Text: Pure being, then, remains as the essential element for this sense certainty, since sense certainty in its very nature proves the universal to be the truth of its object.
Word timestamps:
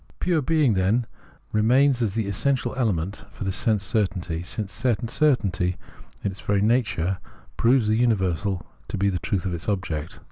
Pure 0.19 0.41
being, 0.41 0.73
then, 0.73 1.05
remains 1.51 2.01
as 2.01 2.15
the 2.15 2.25
essential 2.25 2.73
element 2.73 3.23
for 3.29 3.43
this 3.43 3.55
sense 3.55 3.83
certainty, 3.83 4.41
since 4.41 4.73
sense 4.73 5.13
certainty 5.13 5.77
in 6.23 6.31
its 6.31 6.41
very 6.41 6.59
nature 6.59 7.19
proves 7.55 7.87
the 7.87 7.97
universal 7.97 8.65
to 8.87 8.97
be 8.97 9.09
the 9.09 9.19
truth 9.19 9.45
of 9.45 9.53
its 9.53 9.69
object. 9.69 10.19